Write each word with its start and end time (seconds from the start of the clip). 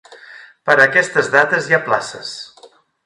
Per 0.69 0.75
a 0.77 0.85
aquestes 0.87 1.29
dates 1.35 1.67
hi 1.71 1.77
ha 1.77 1.81
places. 1.91 2.33